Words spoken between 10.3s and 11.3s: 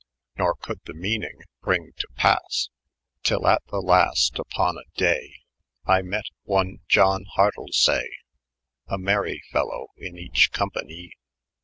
company.